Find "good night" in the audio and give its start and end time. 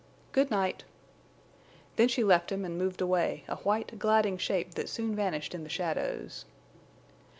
0.31-0.83